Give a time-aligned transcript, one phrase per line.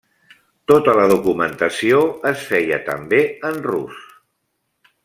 [0.71, 2.01] Tota la documentació
[2.33, 3.21] es feia també
[3.53, 4.03] en rus.